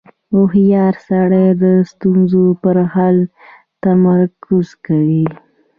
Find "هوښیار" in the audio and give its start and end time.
0.31-0.93